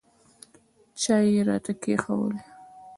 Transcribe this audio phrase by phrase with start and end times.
[1.01, 2.41] چای یې راته کښېښوولې.